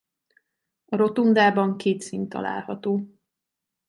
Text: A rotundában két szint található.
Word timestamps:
A 0.85 0.95
rotundában 0.95 1.77
két 1.77 2.01
szint 2.01 2.29
található. 2.29 3.07